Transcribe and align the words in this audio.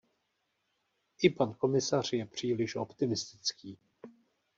I 1.21 1.29
pan 1.29 1.53
komisař 1.53 2.13
je 2.13 2.25
příliš 2.25 2.75
optimistický. 2.75 3.77